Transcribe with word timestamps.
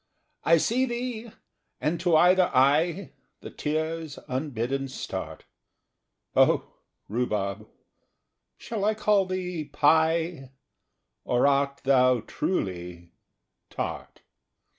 I 0.43 0.57
see 0.57 0.87
thee, 0.87 1.31
and 1.79 1.99
to 1.99 2.15
either 2.15 2.49
eye 2.55 3.11
The 3.41 3.51
tears 3.51 4.17
unbidden 4.27 4.87
start; 4.87 5.45
O 6.35 6.71
rhubarb! 7.07 7.67
shall 8.57 8.83
I 8.83 8.95
call 8.95 9.27
thee 9.27 9.65
pie, 9.65 10.49
Or 11.23 11.45
art 11.45 11.81
thou 11.83 12.21
truly 12.21 13.11
tart? 13.69 14.21